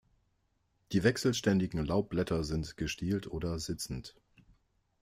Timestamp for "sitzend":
3.59-4.15